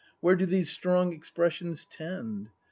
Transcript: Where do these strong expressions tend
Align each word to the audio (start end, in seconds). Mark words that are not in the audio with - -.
Where 0.19 0.35
do 0.35 0.47
these 0.47 0.71
strong 0.71 1.13
expressions 1.13 1.85
tend 1.85 2.49